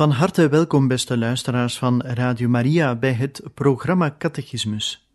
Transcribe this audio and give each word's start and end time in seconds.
Van 0.00 0.10
harte 0.10 0.48
welkom, 0.48 0.88
beste 0.88 1.18
luisteraars 1.18 1.78
van 1.78 2.02
Radio 2.02 2.48
Maria, 2.48 2.94
bij 2.94 3.12
het 3.12 3.42
programma 3.54 4.14
Catechismus. 4.18 5.08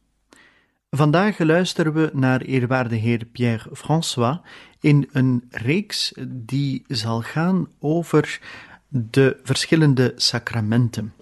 Vandaag 0.90 1.40
luisteren 1.40 1.94
we 1.94 2.10
naar 2.14 2.42
eerwaarde 2.42 2.96
heer 2.96 3.26
Pierre 3.26 3.70
François 3.76 4.40
in 4.80 5.10
een 5.12 5.44
reeks 5.50 6.14
die 6.28 6.84
zal 6.88 7.22
gaan 7.22 7.68
over 7.80 8.40
de 8.88 9.40
verschillende 9.44 10.14
sacramenten. 10.16 11.14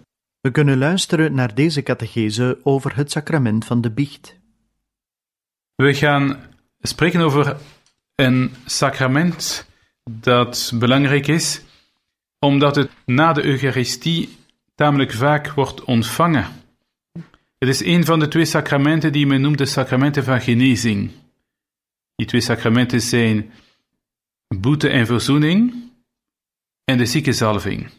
We 0.42 0.52
kunnen 0.52 0.78
luisteren 0.78 1.34
naar 1.34 1.56
deze 1.56 1.84
catechese 1.84 2.60
over 2.64 2.96
het 2.96 3.12
sacrament 3.12 3.66
van 3.66 3.82
de 3.82 3.92
biecht. 3.92 4.40
We 5.76 5.94
gaan 5.94 6.40
spreken 6.82 7.22
over 7.22 7.58
een 8.16 8.52
sacrament 8.66 9.66
dat 10.10 10.72
belangrijk 10.76 11.28
is 11.28 11.62
omdat 12.44 12.76
het 12.76 12.92
na 13.06 13.34
de 13.34 13.46
Eucharistie 13.46 14.38
tamelijk 14.76 15.12
vaak 15.12 15.52
wordt 15.52 15.84
ontvangen. 15.84 16.48
Het 17.58 17.70
is 17.70 17.84
een 17.84 18.06
van 18.06 18.20
de 18.20 18.28
twee 18.28 18.46
sacramenten 18.46 19.12
die 19.12 19.28
men 19.28 19.42
noemt 19.42 19.58
de 19.58 19.66
sacramenten 19.66 20.24
van 20.24 20.42
genezing. 20.42 21.12
Die 22.16 22.28
twee 22.28 22.42
sacramenten 22.42 23.02
zijn 23.02 23.52
boete 24.48 24.90
en 24.90 25.06
verzoening 25.06 25.74
en 26.84 26.98
de 26.98 27.06
ziekenzalving. 27.06 27.90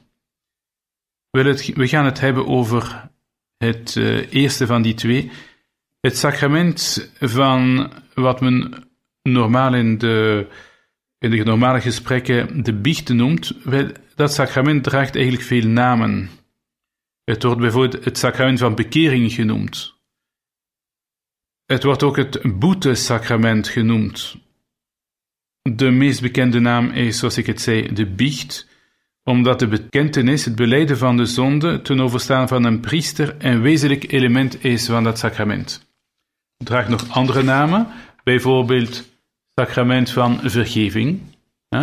We 1.31 1.89
gaan 1.89 2.05
het 2.05 2.21
hebben 2.21 2.47
over 2.47 3.11
het 3.57 3.95
uh, 3.95 4.33
eerste 4.33 4.67
van 4.67 4.83
die 4.83 4.95
twee. 4.95 5.31
Het 6.01 6.19
sacrament 6.19 7.11
van 7.21 7.93
wat 8.15 8.41
men 8.41 8.89
normaal 9.23 9.75
in 9.75 9.99
de, 9.99 10.47
in 11.19 11.31
de 11.31 11.45
normale 11.45 11.81
gesprekken 11.81 12.63
de 12.63 12.75
biecht 12.75 13.09
noemt. 13.09 13.53
Wel, 13.63 13.91
dat 14.15 14.33
sacrament 14.33 14.85
draagt 14.85 15.15
eigenlijk 15.15 15.45
veel 15.45 15.67
namen. 15.67 16.31
Het 17.25 17.43
wordt 17.43 17.61
bijvoorbeeld 17.61 18.05
het 18.05 18.19
sacrament 18.19 18.59
van 18.59 18.75
bekering 18.75 19.33
genoemd. 19.33 19.95
Het 21.67 21.83
wordt 21.83 22.03
ook 22.03 22.17
het 22.17 22.59
boetesacrament 22.59 23.69
genoemd. 23.69 24.37
De 25.63 25.91
meest 25.91 26.21
bekende 26.21 26.61
naam 26.61 26.91
is, 26.91 27.19
zoals 27.19 27.39
ik 27.39 27.47
het 27.47 27.61
zei, 27.61 27.93
de 27.93 28.07
biecht, 28.07 28.69
omdat 29.23 29.59
de 29.59 29.69
bekentenis, 29.69 30.45
het 30.45 30.55
beleiden 30.55 30.99
van 30.99 31.17
de 31.17 31.27
zonde, 31.27 31.83
ten 31.83 32.01
overstaan 32.01 32.49
van 32.49 32.65
een 32.65 32.81
priester 32.81 33.35
een 33.39 33.61
wezenlijk 33.61 34.13
element 34.13 34.65
is 34.65 34.87
van 34.87 35.05
dat 35.05 35.19
sacrament. 35.19 35.87
Het 36.57 36.67
draagt 36.67 36.89
nog 36.89 37.09
andere 37.09 37.43
namen, 37.43 37.89
bijvoorbeeld 38.25 39.05
sacrament 39.55 40.11
van 40.11 40.41
vergeving, 40.43 41.21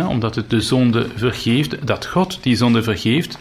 omdat 0.00 0.34
het 0.34 0.50
de 0.50 0.60
zonde 0.60 1.08
vergeeft, 1.08 1.86
dat 1.86 2.06
God 2.06 2.42
die 2.42 2.56
zonde 2.56 2.82
vergeeft. 2.82 3.38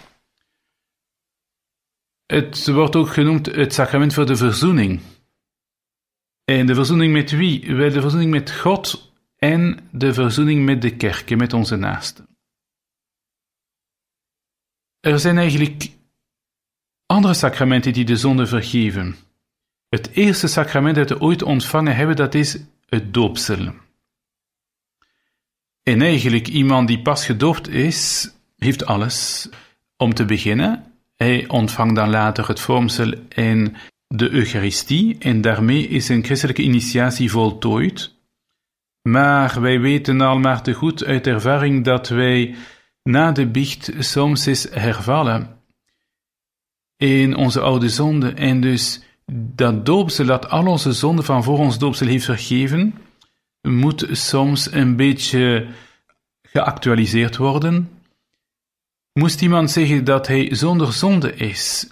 Het 2.26 2.68
wordt 2.68 2.96
ook 2.96 3.10
genoemd 3.10 3.46
het 3.46 3.74
sacrament 3.74 4.14
voor 4.14 4.26
de 4.26 4.36
verzoening. 4.36 5.02
En 6.44 6.66
de 6.66 6.76
verzoening 6.76 7.14
met 7.14 7.32
wie? 7.32 7.76
Wel, 7.76 7.92
de 7.92 8.02
verzoening 8.02 8.32
met 8.32 8.52
God 8.52 9.12
en 9.36 9.90
de 9.92 10.14
verzoening 10.14 10.66
met 10.66 10.82
de 10.82 10.96
kerk, 10.96 11.38
met 11.38 11.54
onze 11.54 11.76
naasten. 11.76 12.28
Er 15.00 15.20
zijn 15.20 15.38
eigenlijk 15.38 15.92
andere 17.06 17.34
sacramenten 17.34 17.94
die 17.94 18.06
de 18.06 18.16
zonde 18.16 18.46
vergeven. 18.46 19.16
Het 19.90 20.10
eerste 20.12 20.48
sacrament 20.48 20.96
dat 20.96 21.10
we 21.10 21.20
ooit 21.20 21.44
ontvangen 21.44 21.96
hebben, 21.96 22.16
dat 22.16 22.34
is 22.34 22.58
het 22.86 23.14
doopsel. 23.14 23.74
En 25.92 26.02
eigenlijk 26.02 26.48
iemand 26.48 26.88
die 26.88 27.02
pas 27.02 27.26
gedoopt 27.26 27.70
is, 27.70 28.32
heeft 28.58 28.86
alles. 28.86 29.50
Om 29.98 30.14
te 30.14 30.26
beginnen, 30.26 30.84
hij 31.16 31.48
ontvangt 31.48 31.96
dan 31.96 32.10
later 32.10 32.48
het 32.48 32.60
vormsel 32.60 33.14
en 33.30 33.76
de 34.08 34.30
Eucharistie 34.30 35.16
en 35.20 35.42
daarmee 35.42 35.88
is 35.88 36.10
een 36.10 36.24
christelijke 36.24 36.62
initiatie 36.62 37.32
voltooid. 37.32 38.16
Maar 39.02 39.62
wij 39.62 39.80
weten 39.80 40.22
al 40.22 40.40
maar 40.40 40.62
te 40.62 40.74
goed 40.74 41.06
uit 41.06 41.28
ervaring 41.28 41.84
dat 41.84 42.10
wij 42.10 42.56
na 43.04 43.32
de 43.32 43.48
biecht 43.48 43.92
soms 44.00 44.48
is 44.48 44.70
hervallen 44.70 45.60
in 46.98 47.36
onze 47.36 47.60
oude 47.60 47.90
zonde 47.90 48.30
en 48.30 48.62
dus 48.62 49.02
dat 49.32 49.86
doopsel 49.86 50.26
dat 50.26 50.50
al 50.50 50.68
onze 50.68 50.94
zonden 50.94 51.26
van 51.26 51.44
voor 51.44 51.58
ons 51.58 51.78
doopsel 51.78 52.08
heeft 52.08 52.26
vergeven, 52.26 52.94
moet 53.62 54.08
soms 54.12 54.72
een 54.72 54.96
beetje 54.96 55.68
geactualiseerd 56.42 57.38
worden. 57.38 57.90
Moest 59.14 59.42
iemand 59.42 59.72
zeggen 59.72 60.04
dat 60.04 60.28
hij 60.28 60.56
zonder 60.56 60.94
zonde 60.94 61.36
is, 61.36 61.88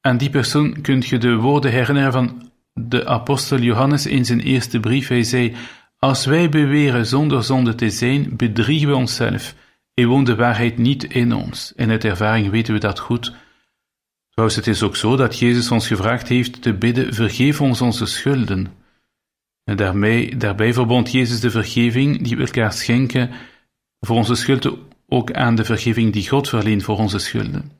aan 0.00 0.16
die 0.16 0.30
persoon 0.30 0.80
kunt 0.80 1.06
je 1.06 1.18
de 1.18 1.36
woorden 1.36 1.70
herinneren 1.70 2.12
van 2.12 2.50
de 2.72 3.06
apostel 3.06 3.58
Johannes 3.58 4.06
in 4.06 4.24
zijn 4.24 4.40
eerste 4.40 4.80
brief. 4.80 5.08
Hij 5.08 5.22
zei: 5.22 5.56
Als 5.98 6.24
wij 6.24 6.48
beweren 6.48 7.06
zonder 7.06 7.44
zonde 7.44 7.74
te 7.74 7.90
zijn, 7.90 8.36
bedriegen 8.36 8.88
we 8.88 8.94
onszelf 8.94 9.54
en 9.94 10.06
woont 10.06 10.26
de 10.26 10.36
waarheid 10.36 10.78
niet 10.78 11.04
in 11.04 11.32
ons. 11.32 11.72
En 11.74 11.90
uit 11.90 12.04
ervaring 12.04 12.50
weten 12.50 12.74
we 12.74 12.80
dat 12.80 12.98
goed. 12.98 13.34
Trouwens, 14.30 14.58
het 14.58 14.66
is 14.66 14.82
ook 14.82 14.96
zo 14.96 15.16
dat 15.16 15.38
Jezus 15.38 15.70
ons 15.70 15.86
gevraagd 15.86 16.28
heeft 16.28 16.62
te 16.62 16.74
bidden: 16.74 17.14
Vergeef 17.14 17.60
ons 17.60 17.80
onze 17.80 18.06
schulden. 18.06 18.66
Daarmee, 19.76 20.36
daarbij 20.36 20.72
verbond 20.72 21.12
Jezus 21.12 21.40
de 21.40 21.50
vergeving 21.50 22.22
die 22.22 22.36
we 22.36 22.42
elkaar 22.42 22.72
schenken 22.72 23.30
voor 24.00 24.16
onze 24.16 24.34
schulden 24.34 24.78
ook 25.06 25.32
aan 25.32 25.54
de 25.54 25.64
vergeving 25.64 26.12
die 26.12 26.28
God 26.28 26.48
verleent 26.48 26.82
voor 26.82 26.98
onze 26.98 27.18
schulden. 27.18 27.72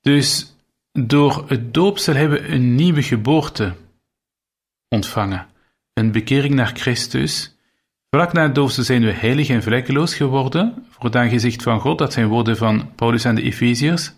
Dus 0.00 0.56
door 0.92 1.44
het 1.48 1.74
doopsel 1.74 2.14
hebben 2.14 2.42
we 2.42 2.48
een 2.48 2.74
nieuwe 2.74 3.02
geboorte 3.02 3.74
ontvangen, 4.88 5.46
een 5.92 6.12
bekering 6.12 6.54
naar 6.54 6.72
Christus. 6.74 7.56
Vlak 8.10 8.32
na 8.32 8.42
het 8.42 8.54
doopsel 8.54 8.82
zijn 8.82 9.02
we 9.04 9.12
heilig 9.12 9.48
en 9.48 9.62
vlekkeloos 9.62 10.14
geworden, 10.14 10.86
voor 10.90 11.04
het 11.04 11.16
aangezicht 11.16 11.62
van 11.62 11.80
God, 11.80 11.98
dat 11.98 12.12
zijn 12.12 12.28
woorden 12.28 12.56
van 12.56 12.94
Paulus 12.94 13.26
aan 13.26 13.34
de 13.34 13.42
Efeziërs. 13.42 14.12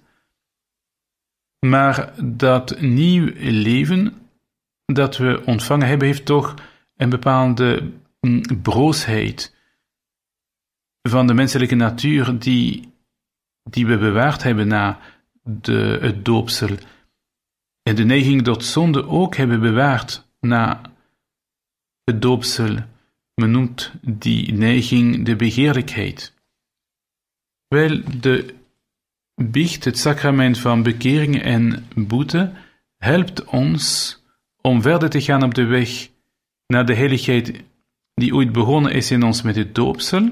Maar 1.67 2.13
dat 2.25 2.81
nieuw 2.81 3.33
leven 3.37 4.19
dat 4.93 5.17
we 5.17 5.43
ontvangen 5.45 5.87
hebben, 5.87 6.07
heeft 6.07 6.25
toch 6.25 6.55
een 6.97 7.11
bepaalde 7.11 7.91
mm, 8.21 8.43
broosheid 8.63 9.55
van 11.03 11.27
de 11.27 11.35
menselijke 11.35 11.75
natuur 11.75 12.39
die, 12.39 12.93
die 13.63 13.87
we 13.87 13.99
bewaard 13.99 14.43
hebben 14.43 14.69
na 14.69 15.01
de, 15.43 15.99
het 16.01 16.25
doopsel. 16.25 16.77
En 17.83 17.95
de 17.95 18.05
neiging 18.05 18.43
tot 18.43 18.65
zonde 18.65 19.07
ook 19.07 19.37
hebben 19.37 19.61
bewaard 19.61 20.29
na 20.41 20.81
het 22.05 22.23
doopsel. 22.23 22.77
Men 23.35 23.51
noemt 23.51 23.93
die 24.03 24.53
neiging 24.53 25.25
de 25.25 25.37
begeerlijkheid. 25.37 26.35
Wel, 27.69 28.01
de 28.21 28.55
biecht, 29.35 29.85
het 29.85 29.99
sacrament 29.99 30.59
van 30.59 30.83
bekering 30.83 31.43
en 31.43 31.87
boete, 31.95 32.53
helpt 32.97 33.45
ons 33.45 34.19
om 34.62 34.83
verder 34.83 35.11
te 35.11 35.21
gaan 35.21 35.43
op 35.43 35.55
de 35.55 35.65
weg 35.65 36.09
naar 36.67 36.87
de 36.87 36.95
heiligheid 36.95 37.62
die 38.15 38.35
ooit 38.35 38.53
begonnen 38.53 38.93
is 38.93 39.11
in 39.11 39.23
ons 39.23 39.43
met 39.43 39.57
het 39.57 39.75
doopsel. 39.75 40.31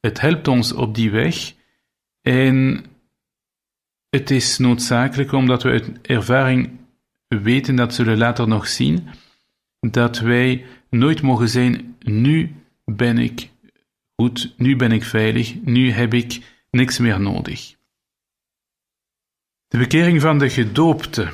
Het 0.00 0.20
helpt 0.20 0.48
ons 0.48 0.72
op 0.72 0.94
die 0.94 1.10
weg 1.10 1.54
en 2.22 2.84
het 4.10 4.30
is 4.30 4.58
noodzakelijk 4.58 5.32
omdat 5.32 5.62
we 5.62 5.70
uit 5.70 6.00
ervaring 6.02 6.70
weten, 7.28 7.76
dat 7.76 7.94
zullen 7.94 8.12
we 8.12 8.18
later 8.18 8.48
nog 8.48 8.68
zien, 8.68 9.08
dat 9.80 10.18
wij 10.18 10.64
nooit 10.90 11.22
mogen 11.22 11.48
zijn, 11.48 11.96
nu 11.98 12.54
ben 12.84 13.18
ik 13.18 13.50
goed, 14.16 14.54
nu 14.56 14.76
ben 14.76 14.92
ik 14.92 15.04
veilig, 15.04 15.54
nu 15.62 15.90
heb 15.90 16.14
ik 16.14 16.40
niks 16.70 16.98
meer 16.98 17.20
nodig. 17.20 17.74
De 19.68 19.78
bekering 19.78 20.20
van 20.20 20.38
de 20.38 20.50
gedoopte. 20.50 21.32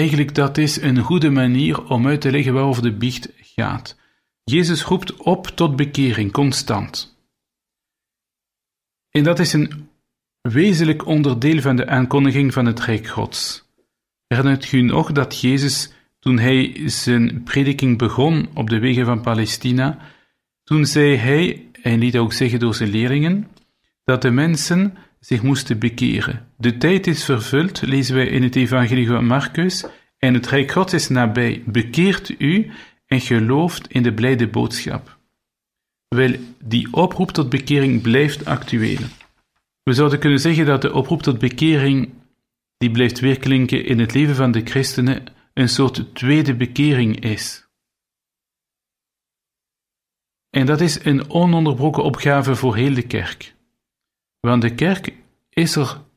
Eigenlijk 0.00 0.34
dat 0.34 0.58
is 0.58 0.80
een 0.80 0.98
goede 0.98 1.30
manier 1.30 1.84
om 1.84 2.06
uit 2.06 2.20
te 2.20 2.30
leggen 2.30 2.52
waarover 2.52 2.82
de 2.82 2.92
biecht 2.92 3.32
gaat. 3.40 3.96
Jezus 4.44 4.84
roept 4.84 5.16
op 5.16 5.46
tot 5.46 5.76
bekering, 5.76 6.32
constant. 6.32 7.18
En 9.10 9.22
dat 9.22 9.38
is 9.38 9.52
een 9.52 9.88
wezenlijk 10.40 11.06
onderdeel 11.06 11.60
van 11.60 11.76
de 11.76 11.86
aankondiging 11.86 12.52
van 12.52 12.66
het 12.66 12.80
Rijk 12.80 13.06
Gods. 13.06 13.68
Herinnert 14.26 14.72
u 14.72 14.82
nog 14.82 15.12
dat 15.12 15.40
Jezus, 15.40 15.92
toen 16.18 16.38
hij 16.38 16.82
zijn 16.88 17.42
prediking 17.42 17.98
begon 17.98 18.48
op 18.54 18.70
de 18.70 18.78
wegen 18.78 19.04
van 19.04 19.20
Palestina, 19.20 19.98
toen 20.64 20.86
zei 20.86 21.16
hij, 21.16 21.66
en 21.82 21.98
liet 21.98 22.16
ook 22.16 22.32
zeggen 22.32 22.58
door 22.58 22.74
zijn 22.74 22.90
leerlingen, 22.90 23.48
dat 24.04 24.22
de 24.22 24.30
mensen 24.30 24.96
zich 25.18 25.42
moesten 25.42 25.78
bekeren. 25.78 26.49
De 26.60 26.76
tijd 26.76 27.06
is 27.06 27.24
vervuld, 27.24 27.82
lezen 27.82 28.14
wij 28.14 28.26
in 28.26 28.42
het 28.42 28.56
Evangelie 28.56 29.06
van 29.06 29.26
Marcus, 29.26 29.84
en 30.18 30.34
het 30.34 30.46
Rijk 30.46 30.70
Gods 30.70 30.92
is 30.92 31.08
nabij. 31.08 31.62
Bekeert 31.66 32.40
u 32.40 32.70
en 33.06 33.20
gelooft 33.20 33.88
in 33.88 34.02
de 34.02 34.14
blijde 34.14 34.48
boodschap. 34.48 35.18
Wel, 36.08 36.36
die 36.64 36.92
oproep 36.92 37.30
tot 37.30 37.48
bekering 37.48 38.02
blijft 38.02 38.44
actueel. 38.44 38.98
We 39.82 39.92
zouden 39.92 40.18
kunnen 40.18 40.40
zeggen 40.40 40.66
dat 40.66 40.82
de 40.82 40.92
oproep 40.92 41.22
tot 41.22 41.38
bekering, 41.38 42.12
die 42.76 42.90
blijft 42.90 43.20
weerklinken 43.20 43.84
in 43.84 43.98
het 43.98 44.14
leven 44.14 44.34
van 44.34 44.52
de 44.52 44.60
christenen, 44.64 45.24
een 45.54 45.68
soort 45.68 46.14
tweede 46.14 46.54
bekering 46.54 47.20
is. 47.20 47.68
En 50.50 50.66
dat 50.66 50.80
is 50.80 51.04
een 51.04 51.30
ononderbroken 51.30 52.02
opgave 52.02 52.56
voor 52.56 52.76
heel 52.76 52.94
de 52.94 53.06
kerk. 53.06 53.54
Want 54.40 54.62
de 54.62 54.74
kerk 54.74 55.12
is 55.50 55.76
er 55.76 56.08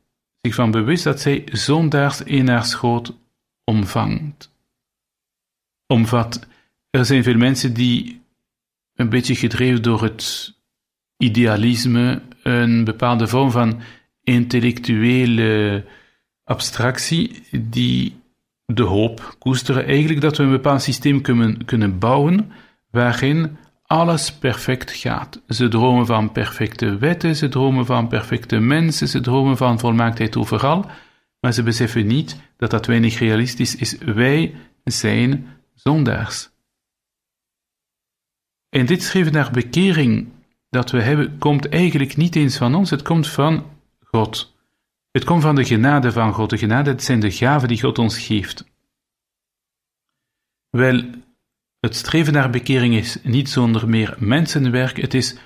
zich 0.44 0.54
van 0.54 0.70
bewust 0.70 1.04
dat 1.04 1.20
zij 1.20 1.44
zondaars 1.52 2.22
in 2.22 2.48
haar 2.48 2.64
schoot 2.64 3.12
omvangt. 3.64 4.52
Omvat. 5.86 6.46
Er 6.90 7.04
zijn 7.04 7.22
veel 7.22 7.36
mensen 7.36 7.74
die 7.74 8.22
een 8.94 9.08
beetje 9.08 9.34
gedreven 9.34 9.82
door 9.82 10.02
het 10.02 10.54
idealisme, 11.16 12.22
een 12.42 12.84
bepaalde 12.84 13.26
vorm 13.26 13.50
van 13.50 13.80
intellectuele 14.22 15.84
abstractie, 16.44 17.42
die 17.50 18.16
de 18.66 18.82
hoop 18.82 19.36
koesteren 19.38 19.84
eigenlijk 19.84 20.20
dat 20.20 20.36
we 20.36 20.42
een 20.42 20.50
bepaald 20.50 20.82
systeem 20.82 21.20
kunnen, 21.20 21.64
kunnen 21.64 21.98
bouwen 21.98 22.52
waarin 22.90 23.56
alles 23.94 24.32
perfect 24.32 24.90
gaat. 24.90 25.40
Ze 25.48 25.68
dromen 25.68 26.06
van 26.06 26.32
perfecte 26.32 26.98
wetten, 26.98 27.36
ze 27.36 27.48
dromen 27.48 27.86
van 27.86 28.08
perfecte 28.08 28.58
mensen, 28.58 29.08
ze 29.08 29.20
dromen 29.20 29.56
van 29.56 29.78
volmaaktheid 29.78 30.36
overal, 30.36 30.90
maar 31.40 31.52
ze 31.52 31.62
beseffen 31.62 32.06
niet 32.06 32.40
dat 32.56 32.70
dat 32.70 32.86
weinig 32.86 33.18
realistisch 33.18 33.76
is. 33.76 33.98
Wij 33.98 34.54
zijn 34.84 35.46
zondaars. 35.74 36.50
En 38.68 38.86
dit 38.86 39.02
schreven 39.02 39.32
naar 39.32 39.50
bekering 39.50 40.28
dat 40.70 40.90
we 40.90 41.02
hebben, 41.02 41.38
komt 41.38 41.68
eigenlijk 41.68 42.16
niet 42.16 42.36
eens 42.36 42.56
van 42.56 42.74
ons, 42.74 42.90
het 42.90 43.02
komt 43.02 43.28
van 43.28 43.64
God. 44.00 44.54
Het 45.10 45.24
komt 45.24 45.42
van 45.42 45.54
de 45.54 45.64
genade 45.64 46.12
van 46.12 46.32
God. 46.32 46.50
De 46.50 46.58
genade, 46.58 46.90
het 46.90 47.02
zijn 47.02 47.20
de 47.20 47.30
gaven 47.30 47.68
die 47.68 47.80
God 47.80 47.98
ons 47.98 48.18
geeft. 48.18 48.64
Wel, 50.70 51.02
het 51.84 51.96
streven 51.96 52.32
naar 52.32 52.50
bekering 52.50 52.94
is 52.94 53.18
niet 53.22 53.50
zonder 53.50 53.88
meer 53.88 54.14
mensenwerk, 54.18 54.96
het 54.96 55.14
is 55.14 55.36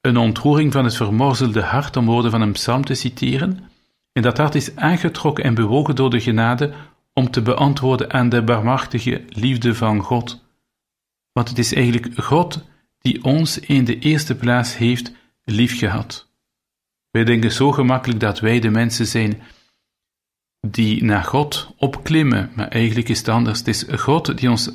een 0.00 0.16
ontroering 0.16 0.72
van 0.72 0.84
het 0.84 0.96
vermorzelde 0.96 1.62
hart, 1.62 1.96
om 1.96 2.06
woorden 2.06 2.30
van 2.30 2.40
een 2.40 2.52
psalm 2.52 2.84
te 2.84 2.94
citeren, 2.94 3.70
en 4.12 4.22
dat 4.22 4.38
hart 4.38 4.54
is 4.54 4.76
aangetrokken 4.76 5.44
en 5.44 5.54
bewogen 5.54 5.94
door 5.96 6.10
de 6.10 6.20
genade 6.20 6.74
om 7.12 7.30
te 7.30 7.42
beantwoorden 7.42 8.12
aan 8.12 8.28
de 8.28 8.42
barmhartige 8.42 9.24
liefde 9.28 9.74
van 9.74 10.00
God. 10.00 10.44
Want 11.32 11.48
het 11.48 11.58
is 11.58 11.74
eigenlijk 11.74 12.18
God 12.18 12.64
die 12.98 13.24
ons 13.24 13.58
in 13.58 13.84
de 13.84 13.98
eerste 13.98 14.34
plaats 14.34 14.76
heeft 14.76 15.12
liefgehad. 15.44 16.28
Wij 17.10 17.24
denken 17.24 17.52
zo 17.52 17.72
gemakkelijk 17.72 18.20
dat 18.20 18.40
wij 18.40 18.60
de 18.60 18.70
mensen 18.70 19.06
zijn 19.06 19.42
die 20.60 21.04
naar 21.04 21.24
God 21.24 21.74
opklimmen, 21.76 22.50
maar 22.54 22.68
eigenlijk 22.68 23.08
is 23.08 23.18
het 23.18 23.28
anders. 23.28 23.58
Het 23.58 23.68
is 23.68 23.84
God 23.88 24.38
die 24.38 24.50
ons 24.50 24.72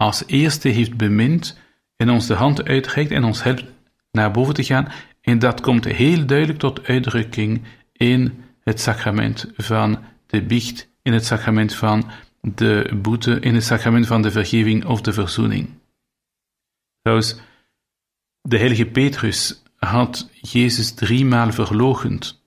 als 0.00 0.22
eerste 0.26 0.68
heeft 0.68 0.96
bemind 0.96 1.58
en 1.96 2.10
ons 2.10 2.26
de 2.26 2.34
hand 2.34 2.64
uitreikt 2.64 3.10
en 3.10 3.24
ons 3.24 3.42
helpt 3.42 3.64
naar 4.10 4.30
boven 4.30 4.54
te 4.54 4.64
gaan. 4.64 4.92
En 5.20 5.38
dat 5.38 5.60
komt 5.60 5.84
heel 5.84 6.26
duidelijk 6.26 6.58
tot 6.58 6.84
uitdrukking 6.84 7.62
in 7.92 8.44
het 8.60 8.80
sacrament 8.80 9.52
van 9.56 9.98
de 10.26 10.42
biecht, 10.42 10.88
in 11.02 11.12
het 11.12 11.24
sacrament 11.24 11.74
van 11.74 12.10
de 12.40 12.98
boete, 13.02 13.40
in 13.40 13.54
het 13.54 13.64
sacrament 13.64 14.06
van 14.06 14.22
de 14.22 14.30
vergeving 14.30 14.84
of 14.84 15.00
de 15.00 15.12
verzoening. 15.12 15.68
Trouwens, 17.02 17.36
de 18.42 18.56
heilige 18.56 18.86
Petrus 18.86 19.62
had 19.76 20.30
Jezus 20.40 20.92
driemaal 20.92 21.52
verlogend. 21.52 22.42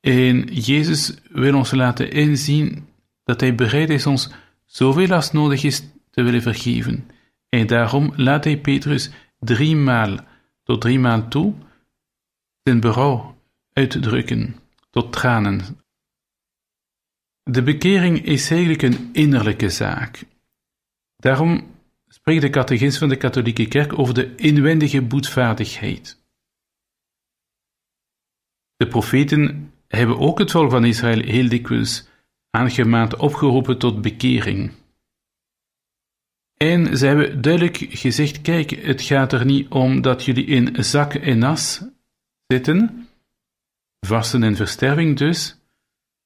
En 0.00 0.44
Jezus 0.44 1.14
wil 1.30 1.56
ons 1.56 1.70
laten 1.70 2.10
inzien 2.10 2.88
dat 3.22 3.40
hij 3.40 3.54
bereid 3.54 3.90
is 3.90 4.06
ons 4.06 4.30
zoveel 4.64 5.12
als 5.12 5.32
nodig 5.32 5.62
is 5.62 5.82
te 6.14 6.22
willen 6.22 6.42
vergeven. 6.42 7.10
En 7.48 7.66
daarom 7.66 8.12
laat 8.16 8.44
hij 8.44 8.58
Petrus 8.58 9.10
driemaal 9.38 10.16
tot 10.62 10.80
driemaal 10.80 11.28
toe 11.28 11.54
zijn 12.62 12.80
berouw 12.80 13.36
uitdrukken, 13.72 14.56
tot 14.90 15.12
tranen. 15.12 15.60
De 17.42 17.62
bekering 17.62 18.24
is 18.24 18.50
eigenlijk 18.50 18.82
een 18.82 19.10
innerlijke 19.12 19.70
zaak. 19.70 20.24
Daarom 21.16 21.66
spreekt 22.08 22.42
de 22.42 22.50
catechisme 22.50 22.98
van 22.98 23.08
de 23.08 23.16
katholieke 23.16 23.68
kerk 23.68 23.98
over 23.98 24.14
de 24.14 24.34
inwendige 24.34 25.02
boetvaardigheid. 25.02 26.22
De 28.76 28.86
profeten 28.88 29.72
hebben 29.88 30.18
ook 30.18 30.38
het 30.38 30.50
volk 30.50 30.70
van 30.70 30.84
Israël 30.84 31.20
heel 31.20 31.48
dikwijls 31.48 32.08
aangemaand 32.50 33.16
opgeroepen 33.16 33.78
tot 33.78 34.02
bekering. 34.02 34.72
En 36.64 36.96
ze 36.96 37.06
hebben 37.06 37.40
duidelijk 37.42 37.86
gezegd: 37.90 38.42
kijk, 38.42 38.70
het 38.70 39.02
gaat 39.02 39.32
er 39.32 39.44
niet 39.44 39.68
om 39.68 40.00
dat 40.00 40.24
jullie 40.24 40.46
in 40.46 40.84
zak 40.84 41.14
en 41.14 41.42
as 41.42 41.82
zitten, 42.46 43.08
vasten 44.00 44.42
en 44.42 44.56
versterving 44.56 45.16
dus, 45.16 45.60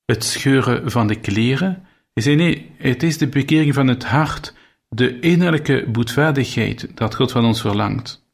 het 0.05 0.25
scheuren 0.25 0.91
van 0.91 1.07
de 1.07 1.21
kleren. 1.21 1.87
Ze 2.15 2.23
zei 2.23 2.37
nee, 2.37 2.71
het 2.77 3.03
is 3.03 3.19
de 3.19 3.29
bekering 3.29 3.75
van 3.75 3.87
het 3.87 4.05
hart 4.05 4.55
de 4.89 5.21
innerlijke 5.21 5.85
boetvaardigheid 5.89 6.97
dat 6.97 7.15
God 7.15 7.33
van 7.33 7.45
ons 7.45 7.61
verlangt. 7.61 8.27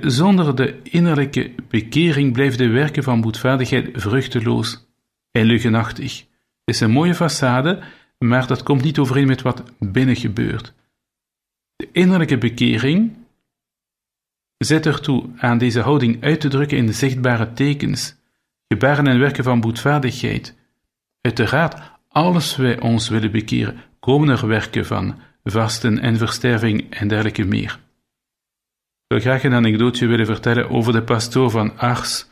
Zonder 0.00 0.56
de 0.56 0.80
innerlijke 0.82 1.52
bekering 1.68 2.32
blijft 2.32 2.58
de 2.58 2.68
werken 2.68 3.02
van 3.02 3.20
boetvaardigheid 3.20 3.88
vruchteloos 3.92 4.88
en 5.30 5.44
leugenachtig. 5.44 6.18
Het 6.64 6.74
is 6.74 6.80
een 6.80 6.90
mooie 6.90 7.14
façade, 7.14 7.84
maar 8.18 8.46
dat 8.46 8.62
komt 8.62 8.82
niet 8.82 8.98
overeen 8.98 9.26
met 9.26 9.42
wat 9.42 9.62
binnen 9.78 10.16
gebeurt. 10.16 10.76
De 11.78 11.88
innerlijke 11.92 12.38
bekering 12.38 13.16
zet 14.56 14.86
ertoe 14.86 15.30
aan 15.36 15.58
deze 15.58 15.80
houding 15.80 16.22
uit 16.22 16.40
te 16.40 16.48
drukken 16.48 16.76
in 16.76 16.94
zichtbare 16.94 17.52
tekens, 17.52 18.16
gebaren 18.68 19.06
en 19.06 19.18
werken 19.18 19.44
van 19.44 19.60
boetvaardigheid. 19.60 20.56
Uiteraard, 21.20 21.80
alles 22.08 22.56
wij 22.56 22.80
ons 22.80 23.08
willen 23.08 23.30
bekeren, 23.30 23.80
komen 24.00 24.28
er 24.28 24.46
werken 24.46 24.86
van, 24.86 25.18
vasten 25.44 25.98
en 25.98 26.16
versterving 26.16 26.90
en 26.90 27.08
dergelijke 27.08 27.44
meer. 27.44 27.80
Ik 29.06 29.06
zou 29.06 29.20
graag 29.20 29.44
een 29.44 29.54
anekdootje 29.54 30.06
willen 30.06 30.26
vertellen 30.26 30.70
over 30.70 30.92
de 30.92 31.02
pastoor 31.02 31.50
van 31.50 31.78
Ars. 31.78 32.26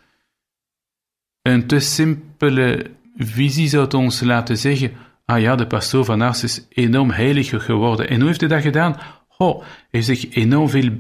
Een 1.43 1.67
te 1.67 1.81
simpele 1.81 2.91
visie 3.17 3.69
zou 3.69 3.97
ons 3.97 4.21
laten 4.21 4.57
zeggen: 4.57 4.93
ah 5.25 5.41
ja, 5.41 5.57
de 5.57 5.67
pastoor 5.67 6.05
van 6.05 6.21
Ars 6.21 6.43
is 6.43 6.67
enorm 6.69 7.11
heiliger 7.11 7.61
geworden. 7.61 8.09
En 8.09 8.19
hoe 8.19 8.27
heeft 8.27 8.41
hij 8.41 8.49
dat 8.49 8.63
gedaan? 8.63 8.97
Oh, 9.37 9.59
hij 9.61 9.69
heeft 9.91 10.07
zich 10.07 10.35
enorm 10.35 10.69
veel 10.69 10.91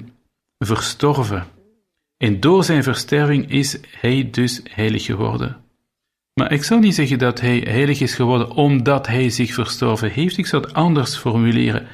verstorven. 0.59 1.47
En 2.17 2.41
door 2.41 2.65
zijn 2.65 2.83
versterving 2.83 3.51
is 3.51 3.79
hij 3.91 4.29
dus 4.31 4.61
heilig 4.71 5.05
geworden. 5.05 5.65
Maar 6.35 6.53
ik 6.53 6.65
zou 6.65 6.81
niet 6.81 6.95
zeggen 6.95 7.19
dat 7.19 7.41
hij 7.41 7.59
heilig 7.59 8.01
is 8.01 8.15
geworden 8.15 8.51
omdat 8.51 9.07
hij 9.07 9.31
zich 9.31 9.55
verstorven 9.55 10.11
heeft. 10.11 10.37
Ik 10.37 10.47
zou 10.47 10.63
het 10.63 10.75
anders 10.75 11.17
formuleren. 11.17 11.87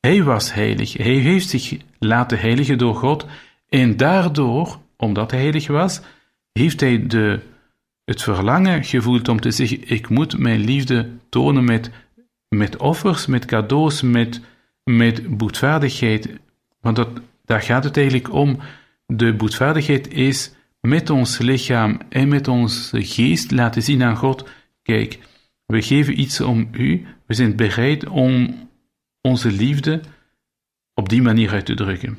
Hij 0.00 0.22
was 0.22 0.52
heilig. 0.52 0.92
Hij 0.92 1.14
heeft 1.14 1.48
zich 1.48 1.76
laten 1.98 2.38
heiligen 2.38 2.78
door 2.78 2.94
God. 2.94 3.26
En 3.68 3.96
daardoor, 3.96 4.78
omdat 4.96 5.30
hij 5.30 5.40
heilig 5.40 5.66
was, 5.66 6.00
heeft 6.52 6.80
hij 6.80 7.06
de, 7.06 7.40
het 8.04 8.22
verlangen 8.22 8.84
gevoeld 8.84 9.28
om 9.28 9.40
te 9.40 9.50
zeggen: 9.50 9.88
Ik 9.88 10.08
moet 10.08 10.38
mijn 10.38 10.60
liefde 10.60 11.10
tonen 11.28 11.64
met, 11.64 11.90
met 12.48 12.76
offers, 12.76 13.26
met 13.26 13.44
cadeaus, 13.44 14.02
met, 14.02 14.40
met 14.84 15.36
boetvaardigheid. 15.36 16.28
Want 16.80 16.96
dat, 16.96 17.08
daar 17.44 17.62
gaat 17.62 17.84
het 17.84 17.96
eigenlijk 17.96 18.32
om. 18.32 18.58
De 19.06 19.34
boetvaardigheid 19.34 20.12
is 20.12 20.52
met 20.80 21.10
ons 21.10 21.38
lichaam 21.38 22.00
en 22.08 22.28
met 22.28 22.48
onze 22.48 23.04
geest 23.04 23.50
laten 23.50 23.82
zien 23.82 24.02
aan 24.02 24.16
God: 24.16 24.48
Kijk, 24.82 25.18
we 25.66 25.82
geven 25.82 26.20
iets 26.20 26.40
om 26.40 26.68
u, 26.72 27.06
we 27.26 27.34
zijn 27.34 27.56
bereid 27.56 28.08
om 28.08 28.54
onze 29.20 29.50
liefde 29.50 30.00
op 30.94 31.08
die 31.08 31.22
manier 31.22 31.50
uit 31.50 31.66
te 31.66 31.74
drukken. 31.74 32.18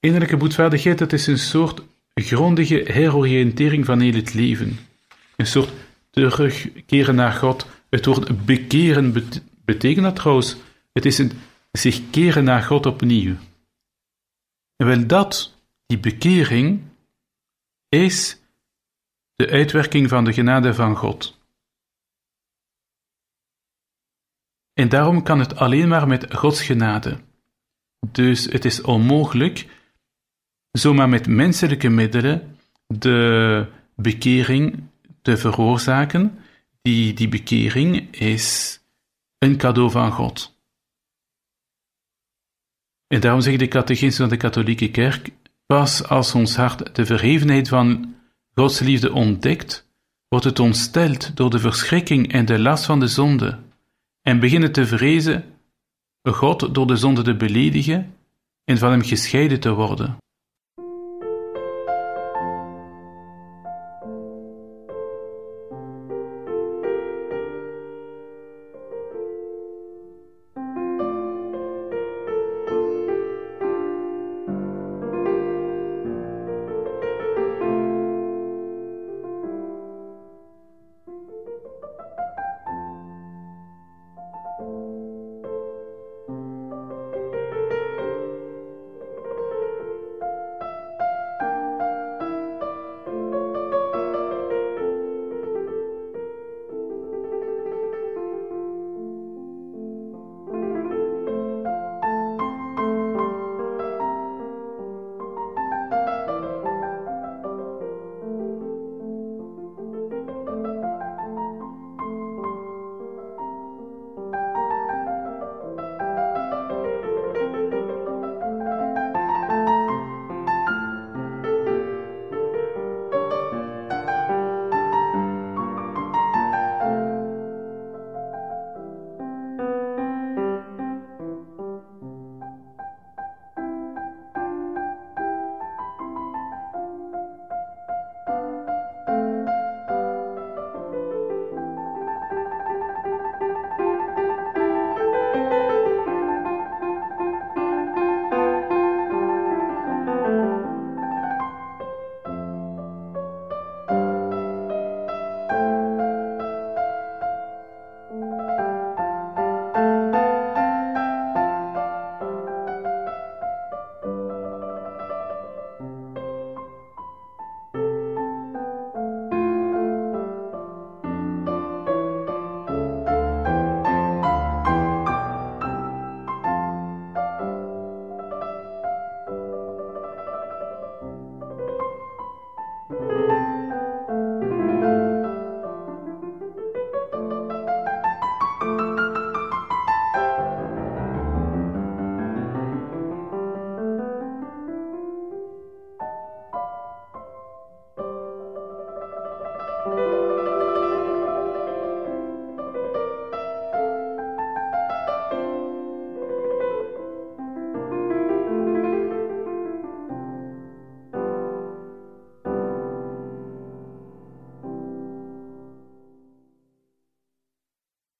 Innerlijke 0.00 0.36
boetvaardigheid, 0.36 0.98
dat 0.98 1.12
is 1.12 1.26
een 1.26 1.38
soort 1.38 1.82
grondige 2.14 2.84
heroriëntering 2.86 3.84
van 3.84 4.00
heel 4.00 4.14
het 4.14 4.34
leven. 4.34 4.78
Een 5.36 5.46
soort 5.46 5.72
terugkeren 6.10 7.14
naar 7.14 7.32
God. 7.32 7.66
Het 7.90 8.04
woord 8.04 8.44
bekeren 8.44 9.12
betekent 9.64 10.04
dat 10.04 10.16
trouwens. 10.16 10.56
Het 10.92 11.04
is 11.04 11.18
een 11.18 11.32
zich 11.72 12.10
keren 12.10 12.44
naar 12.44 12.62
God 12.62 12.86
opnieuw. 12.86 13.36
En 14.76 14.86
wel 14.86 15.06
dat, 15.06 15.58
die 15.86 15.98
bekering, 15.98 16.82
is 17.88 18.40
de 19.34 19.50
uitwerking 19.50 20.08
van 20.08 20.24
de 20.24 20.32
genade 20.32 20.74
van 20.74 20.96
God. 20.96 21.38
En 24.72 24.88
daarom 24.88 25.22
kan 25.22 25.38
het 25.38 25.56
alleen 25.56 25.88
maar 25.88 26.06
met 26.06 26.34
Gods 26.34 26.62
genade. 26.62 27.18
Dus 28.12 28.44
het 28.44 28.64
is 28.64 28.82
onmogelijk 28.82 29.66
zomaar 30.70 31.08
met 31.08 31.26
menselijke 31.26 31.88
middelen 31.88 32.58
de 32.86 33.66
bekering 33.96 34.88
te 35.22 35.36
veroorzaken. 35.36 36.38
Die, 36.82 37.14
die 37.14 37.28
bekering 37.28 38.16
is 38.16 38.80
een 39.44 39.56
cadeau 39.56 39.90
van 39.90 40.12
God. 40.12 40.58
En 43.06 43.20
daarom 43.20 43.40
zegt 43.40 43.58
de 43.58 43.68
catechisme 43.68 44.16
van 44.16 44.28
de 44.28 44.36
katholieke 44.36 44.90
kerk, 44.90 45.30
pas 45.66 46.08
als 46.08 46.34
ons 46.34 46.56
hart 46.56 46.94
de 46.94 47.06
verhevenheid 47.06 47.68
van 47.68 48.14
Gods 48.54 48.80
liefde 48.80 49.12
ontdekt, 49.12 49.88
wordt 50.28 50.44
het 50.44 50.58
ontsteld 50.58 51.36
door 51.36 51.50
de 51.50 51.58
verschrikking 51.58 52.32
en 52.32 52.44
de 52.44 52.58
last 52.58 52.84
van 52.84 53.00
de 53.00 53.06
zonde, 53.06 53.58
en 54.22 54.40
beginnen 54.40 54.72
te 54.72 54.86
vrezen 54.86 55.44
God 56.22 56.74
door 56.74 56.86
de 56.86 56.96
zonde 56.96 57.22
te 57.22 57.36
beledigen 57.36 58.14
en 58.64 58.78
van 58.78 58.90
hem 58.90 59.02
gescheiden 59.02 59.60
te 59.60 59.72
worden. 59.72 60.16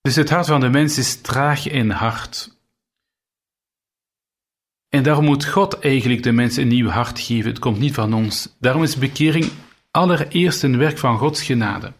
Dus 0.04 0.16
het 0.16 0.30
hart 0.30 0.46
van 0.46 0.60
de 0.60 0.68
mens 0.68 0.98
is 0.98 1.20
traag 1.20 1.66
en 1.66 1.90
hard. 1.90 2.56
En 4.88 5.02
daarom 5.02 5.24
moet 5.24 5.44
God 5.44 5.78
eigenlijk 5.78 6.22
de 6.22 6.32
mens 6.32 6.56
een 6.56 6.68
nieuw 6.68 6.88
hart 6.88 7.20
geven. 7.20 7.50
Het 7.50 7.58
komt 7.58 7.78
niet 7.78 7.94
van 7.94 8.12
ons. 8.12 8.54
Daarom 8.58 8.82
is 8.82 8.96
bekering 8.96 9.52
allereerst 9.90 10.62
een 10.62 10.78
werk 10.78 10.98
van 10.98 11.18
Gods 11.18 11.42
genade. 11.42 11.92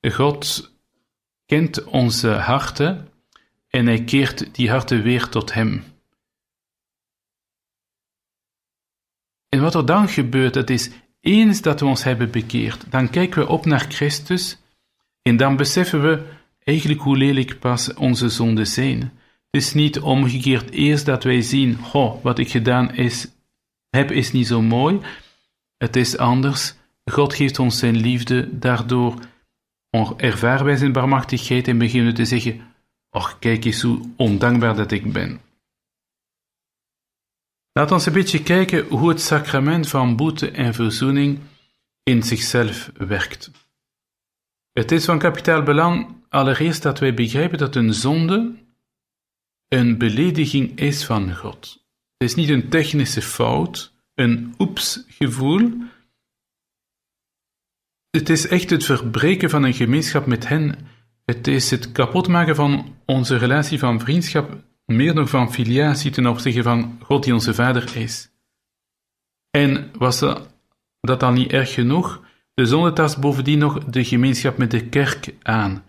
God 0.00 0.70
kent 1.46 1.84
onze 1.84 2.28
harten 2.28 3.08
en 3.68 3.86
hij 3.86 4.04
keert 4.04 4.54
die 4.54 4.70
harten 4.70 5.02
weer 5.02 5.28
tot 5.28 5.52
Hem. 5.52 5.84
En 9.48 9.60
wat 9.60 9.74
er 9.74 9.86
dan 9.86 10.08
gebeurt, 10.08 10.54
dat 10.54 10.70
is 10.70 10.90
eens 11.20 11.60
dat 11.60 11.80
we 11.80 11.86
ons 11.86 12.02
hebben 12.02 12.30
bekeerd, 12.30 12.90
dan 12.90 13.10
kijken 13.10 13.40
we 13.42 13.48
op 13.48 13.64
naar 13.64 13.86
Christus 13.88 14.58
en 15.22 15.36
dan 15.36 15.56
beseffen 15.56 16.02
we 16.02 16.38
eigenlijk 16.64 17.00
hoe 17.00 17.16
lelijk 17.16 17.58
pas 17.58 17.94
onze 17.94 18.28
zonden 18.28 18.66
zijn. 18.66 19.00
Het 19.00 19.62
is 19.62 19.74
niet 19.74 20.00
omgekeerd 20.00 20.70
eerst 20.70 21.06
dat 21.06 21.24
wij 21.24 21.42
zien, 21.42 21.78
oh, 21.92 22.22
wat 22.22 22.38
ik 22.38 22.50
gedaan 22.50 22.94
is, 22.94 23.28
heb 23.90 24.10
is 24.10 24.32
niet 24.32 24.46
zo 24.46 24.62
mooi. 24.62 25.00
Het 25.76 25.96
is 25.96 26.16
anders. 26.16 26.74
God 27.04 27.34
geeft 27.34 27.58
ons 27.58 27.78
zijn 27.78 27.96
liefde, 27.96 28.58
daardoor 28.58 29.14
ervaren 30.16 30.64
wij 30.64 30.76
zijn 30.76 30.92
barmachtigheid 30.92 31.68
en 31.68 31.78
beginnen 31.78 32.14
te 32.14 32.24
zeggen, 32.24 32.60
Och, 33.10 33.38
kijk 33.38 33.64
eens 33.64 33.82
hoe 33.82 34.00
ondankbaar 34.16 34.76
dat 34.76 34.90
ik 34.90 35.12
ben. 35.12 35.40
Laat 37.72 37.90
ons 37.90 38.06
een 38.06 38.12
beetje 38.12 38.42
kijken 38.42 38.86
hoe 38.86 39.08
het 39.08 39.20
sacrament 39.20 39.88
van 39.88 40.16
boete 40.16 40.50
en 40.50 40.74
verzoening 40.74 41.38
in 42.02 42.22
zichzelf 42.22 42.90
werkt. 42.94 43.50
Het 44.72 44.92
is 44.92 45.04
van 45.04 45.18
kapitaal 45.18 45.62
belang 45.62 46.19
allereerst 46.30 46.82
dat 46.82 46.98
wij 46.98 47.14
begrijpen 47.14 47.58
dat 47.58 47.76
een 47.76 47.94
zonde 47.94 48.54
een 49.68 49.98
belediging 49.98 50.78
is 50.78 51.04
van 51.04 51.36
God. 51.36 51.84
Het 52.16 52.28
is 52.28 52.34
niet 52.34 52.48
een 52.48 52.68
technische 52.68 53.22
fout, 53.22 53.92
een 54.14 54.54
oeps-gevoel. 54.58 55.72
Het 58.10 58.28
is 58.28 58.46
echt 58.46 58.70
het 58.70 58.84
verbreken 58.84 59.50
van 59.50 59.62
een 59.62 59.74
gemeenschap 59.74 60.26
met 60.26 60.48
hen. 60.48 60.78
Het 61.24 61.46
is 61.46 61.70
het 61.70 61.92
kapotmaken 61.92 62.54
van 62.56 62.96
onze 63.06 63.36
relatie 63.36 63.78
van 63.78 64.00
vriendschap, 64.00 64.64
meer 64.84 65.14
nog 65.14 65.30
van 65.30 65.52
filiatie 65.52 66.10
ten 66.10 66.26
opzichte 66.26 66.62
van 66.62 66.98
God 67.02 67.24
die 67.24 67.32
onze 67.32 67.54
Vader 67.54 67.96
is. 67.96 68.30
En 69.50 69.90
was 69.98 70.18
dat 71.00 71.22
al 71.22 71.32
niet 71.32 71.52
erg 71.52 71.72
genoeg? 71.74 72.24
De 72.54 72.66
zonde 72.66 72.92
tast 72.92 73.20
bovendien 73.20 73.58
nog 73.58 73.84
de 73.84 74.04
gemeenschap 74.04 74.58
met 74.58 74.70
de 74.70 74.88
kerk 74.88 75.34
aan. 75.42 75.84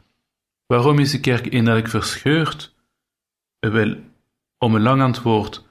Waarom 0.71 0.99
is 0.99 1.11
de 1.11 1.19
kerk 1.19 1.47
innerlijk 1.47 1.87
verscheurd? 1.87 2.75
Wel, 3.59 3.95
om 4.57 4.75
een 4.75 4.81
lang 4.81 5.01
antwoord 5.01 5.65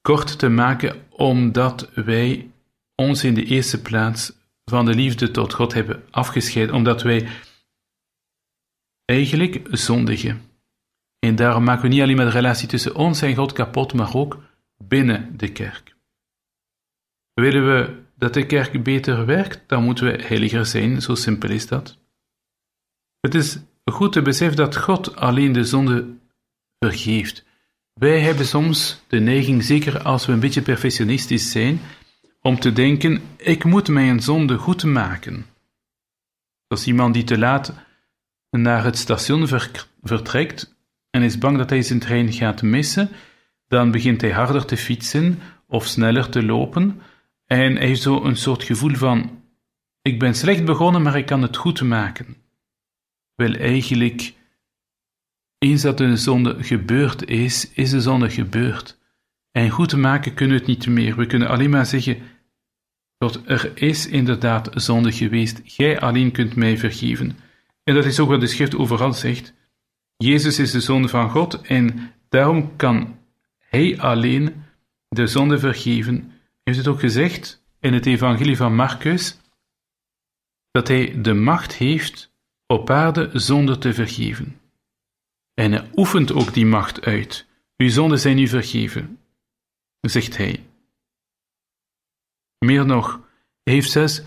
kort 0.00 0.38
te 0.38 0.48
maken, 0.48 1.06
omdat 1.10 1.90
wij 1.94 2.50
ons 2.94 3.24
in 3.24 3.34
de 3.34 3.44
eerste 3.44 3.82
plaats 3.82 4.32
van 4.64 4.84
de 4.84 4.94
liefde 4.94 5.30
tot 5.30 5.52
God 5.52 5.72
hebben 5.72 6.02
afgescheiden, 6.10 6.74
omdat 6.74 7.02
wij 7.02 7.28
eigenlijk 9.04 9.68
zondigen. 9.70 10.42
En 11.18 11.36
daarom 11.36 11.64
maken 11.64 11.82
we 11.82 11.88
niet 11.88 12.02
alleen 12.02 12.16
maar 12.16 12.24
de 12.24 12.30
relatie 12.30 12.68
tussen 12.68 12.94
ons 12.94 13.22
en 13.22 13.34
God 13.34 13.52
kapot, 13.52 13.92
maar 13.94 14.14
ook 14.14 14.42
binnen 14.76 15.36
de 15.36 15.52
kerk. 15.52 15.96
Willen 17.32 17.66
we 17.66 18.02
dat 18.14 18.34
de 18.34 18.46
kerk 18.46 18.82
beter 18.82 19.26
werkt, 19.26 19.68
dan 19.68 19.84
moeten 19.84 20.04
we 20.04 20.22
heiliger 20.22 20.66
zijn, 20.66 21.02
zo 21.02 21.14
simpel 21.14 21.50
is 21.50 21.66
dat. 21.66 21.98
Het 23.20 23.34
is 23.34 23.58
goed 23.84 24.12
te 24.12 24.22
beseffen 24.22 24.56
dat 24.56 24.76
God 24.76 25.16
alleen 25.16 25.52
de 25.52 25.64
zonde 25.64 26.06
vergeeft. 26.78 27.44
Wij 27.94 28.20
hebben 28.20 28.46
soms 28.46 29.02
de 29.08 29.20
neiging, 29.20 29.64
zeker 29.64 30.02
als 30.02 30.26
we 30.26 30.32
een 30.32 30.40
beetje 30.40 30.62
perfectionistisch 30.62 31.50
zijn, 31.50 31.80
om 32.40 32.58
te 32.58 32.72
denken: 32.72 33.22
ik 33.36 33.64
moet 33.64 33.88
mijn 33.88 34.20
zonde 34.20 34.56
goed 34.56 34.84
maken. 34.84 35.46
Als 36.66 36.86
iemand 36.86 37.14
die 37.14 37.24
te 37.24 37.38
laat 37.38 37.74
naar 38.50 38.84
het 38.84 38.98
station 38.98 39.48
vertrekt 40.02 40.74
en 41.10 41.22
is 41.22 41.38
bang 41.38 41.56
dat 41.56 41.70
hij 41.70 41.82
zijn 41.82 41.98
trein 41.98 42.32
gaat 42.32 42.62
missen, 42.62 43.10
dan 43.68 43.90
begint 43.90 44.20
hij 44.20 44.32
harder 44.32 44.64
te 44.64 44.76
fietsen 44.76 45.38
of 45.66 45.86
sneller 45.86 46.28
te 46.28 46.42
lopen 46.42 47.00
en 47.46 47.76
hij 47.76 47.86
heeft 47.86 48.02
zo 48.02 48.24
een 48.24 48.36
soort 48.36 48.62
gevoel 48.62 48.94
van: 48.94 49.42
ik 50.02 50.18
ben 50.18 50.34
slecht 50.34 50.64
begonnen, 50.64 51.02
maar 51.02 51.16
ik 51.16 51.26
kan 51.26 51.42
het 51.42 51.56
goed 51.56 51.82
maken. 51.82 52.36
Wel 53.40 53.54
eigenlijk, 53.54 54.34
eens 55.58 55.82
dat 55.82 56.00
een 56.00 56.18
zonde 56.18 56.62
gebeurd 56.64 57.28
is, 57.28 57.72
is 57.72 57.90
de 57.90 58.00
zonde 58.00 58.30
gebeurd. 58.30 58.98
En 59.50 59.70
goed 59.70 59.88
te 59.88 59.96
maken 59.96 60.34
kunnen 60.34 60.56
we 60.56 60.62
het 60.62 60.68
niet 60.68 60.86
meer. 60.86 61.16
We 61.16 61.26
kunnen 61.26 61.48
alleen 61.48 61.70
maar 61.70 61.86
zeggen: 61.86 62.18
God, 63.18 63.40
er 63.46 63.72
is 63.74 64.06
inderdaad 64.06 64.70
zonde 64.74 65.12
geweest. 65.12 65.60
Gij 65.64 66.00
alleen 66.00 66.30
kunt 66.30 66.56
mij 66.56 66.78
vergeven. 66.78 67.38
En 67.82 67.94
dat 67.94 68.04
is 68.04 68.20
ook 68.20 68.28
wat 68.28 68.40
de 68.40 68.46
schrift 68.46 68.76
overal 68.76 69.12
zegt. 69.12 69.54
Jezus 70.16 70.58
is 70.58 70.70
de 70.70 70.80
Zoon 70.80 71.08
van 71.08 71.30
God 71.30 71.60
en 71.60 72.12
daarom 72.28 72.76
kan 72.76 73.18
Hij 73.58 73.98
alleen 73.98 74.64
de 75.08 75.26
zonde 75.26 75.58
vergeven 75.58 76.32
heeft 76.62 76.78
het 76.78 76.88
ook 76.88 77.00
gezegd 77.00 77.62
in 77.78 77.92
het 77.92 78.06
evangelie 78.06 78.56
van 78.56 78.74
Marcus, 78.74 79.38
dat 80.70 80.88
hij 80.88 81.20
de 81.22 81.34
macht 81.34 81.74
heeft 81.74 82.29
op 82.70 82.90
aarde 82.90 83.30
zonder 83.32 83.78
te 83.78 83.94
vergeven. 83.94 84.60
En 85.54 85.72
hij 85.72 85.90
oefent 85.94 86.32
ook 86.32 86.54
die 86.54 86.66
macht 86.66 87.04
uit. 87.04 87.46
Uw 87.76 87.88
zonden 87.88 88.18
zijn 88.18 88.38
u 88.38 88.46
vergeven, 88.46 89.18
zegt 90.00 90.36
hij. 90.36 90.64
Meer 92.58 92.86
nog, 92.86 93.20
heeft 93.62 93.90
zelfs 93.90 94.22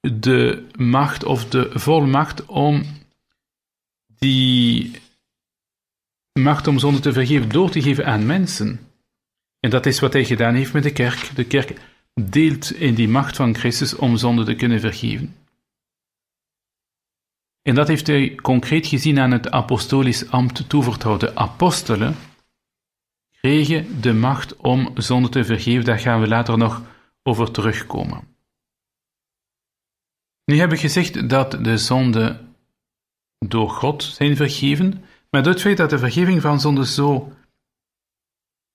de 0.00 0.66
macht 0.76 1.24
of 1.24 1.48
de 1.48 1.70
volmacht 1.74 2.46
om 2.46 2.84
die 4.06 5.00
macht 6.32 6.66
om 6.66 6.78
zonde 6.78 7.00
te 7.00 7.12
vergeven 7.12 7.48
door 7.48 7.70
te 7.70 7.82
geven 7.82 8.06
aan 8.06 8.26
mensen. 8.26 8.80
En 9.60 9.70
dat 9.70 9.86
is 9.86 10.00
wat 10.00 10.12
hij 10.12 10.24
gedaan 10.24 10.54
heeft 10.54 10.72
met 10.72 10.82
de 10.82 10.92
kerk. 10.92 11.30
De 11.34 11.44
kerk 11.44 11.80
deelt 12.14 12.72
in 12.72 12.94
die 12.94 13.08
macht 13.08 13.36
van 13.36 13.54
Christus 13.54 13.94
om 13.94 14.16
zonde 14.16 14.44
te 14.44 14.54
kunnen 14.54 14.80
vergeven. 14.80 15.37
En 17.62 17.74
dat 17.74 17.88
heeft 17.88 18.06
hij 18.06 18.34
concreet 18.34 18.86
gezien 18.86 19.18
aan 19.18 19.30
het 19.30 19.50
apostolisch 19.50 20.30
ambt 20.30 20.68
toevertrouwd. 20.68 21.20
De 21.20 21.36
apostelen 21.36 22.16
kregen 23.30 24.00
de 24.00 24.12
macht 24.12 24.56
om 24.56 24.90
zonde 24.94 25.28
te 25.28 25.44
vergeven. 25.44 25.84
Daar 25.84 25.98
gaan 25.98 26.20
we 26.20 26.28
later 26.28 26.58
nog 26.58 26.82
over 27.22 27.50
terugkomen. 27.50 28.36
Nu 30.44 30.58
heb 30.58 30.72
ik 30.72 30.80
gezegd 30.80 31.28
dat 31.28 31.50
de 31.50 31.78
zonden 31.78 32.54
door 33.38 33.70
God 33.70 34.02
zijn 34.02 34.36
vergeven, 34.36 35.04
maar 35.30 35.42
door 35.42 35.52
het 35.52 35.62
feit 35.62 35.76
dat 35.76 35.90
de 35.90 35.98
vergeving 35.98 36.40
van 36.40 36.60
zonde 36.60 36.86
zo 36.86 37.32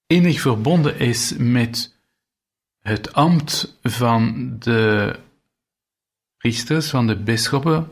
innig 0.08 0.41
verbonden 0.41 1.00
is 1.00 1.34
met 1.38 1.98
het 2.80 3.13
ambt 3.13 3.80
van 3.82 4.56
de 4.60 5.15
priesters, 6.38 6.89
van 6.89 7.08
de 7.08 7.17
bisschoppen, 7.17 7.89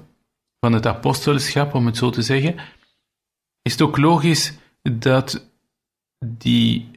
van 0.62 0.74
het 0.74 0.86
apostelschap, 0.86 1.74
om 1.74 1.86
het 1.86 1.98
zo 1.98 2.10
te 2.10 2.22
zeggen, 2.22 2.56
is 3.62 3.72
het 3.72 3.82
ook 3.82 3.98
logisch 3.98 4.54
dat 4.82 5.50
die 6.20 6.90